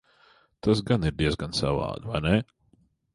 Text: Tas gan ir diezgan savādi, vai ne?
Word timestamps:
Tas 0.67 0.79
gan 0.87 1.05
ir 1.09 1.13
diezgan 1.19 1.53
savādi, 1.59 2.09
vai 2.15 2.23
ne? 2.29 2.33